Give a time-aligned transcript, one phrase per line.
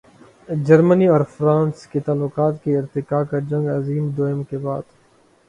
[0.65, 4.81] جرمنی اور فرانس کے تعلقات کے ارتقاء کا جنگ عظیم دوئم کے بعد۔